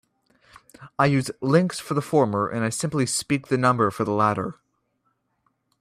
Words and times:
I 0.97 1.05
use 1.05 1.29
"links" 1.41 1.79
for 1.79 1.93
the 1.93 2.01
former 2.01 2.47
and 2.47 2.65
I 2.65 2.69
simply 2.69 3.05
speak 3.05 3.49
the 3.49 3.55
number 3.57 3.91
for 3.91 4.03
the 4.03 4.09
latter. 4.11 4.55